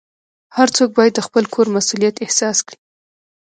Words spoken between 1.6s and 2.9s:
مسؤلیت احساس کړي.